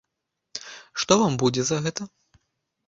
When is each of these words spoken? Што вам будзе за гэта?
Што 1.03 1.13
вам 1.21 1.39
будзе 1.45 1.63
за 1.69 1.77
гэта? 1.89 2.11